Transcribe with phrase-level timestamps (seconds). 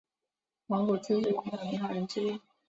[0.65, 2.41] 蒙古自治运动领导人之一。